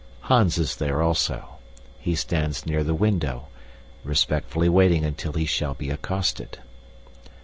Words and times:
Hans 0.21 0.57
is 0.57 0.77
there 0.77 0.99
also. 1.03 1.59
He 1.99 2.15
stands 2.15 2.65
near 2.65 2.83
the 2.83 2.95
window, 2.95 3.49
respectfully 4.03 4.67
waiting 4.67 5.05
until 5.05 5.33
he 5.33 5.45
shall 5.45 5.75
be 5.75 5.91
accosted. 5.91 6.57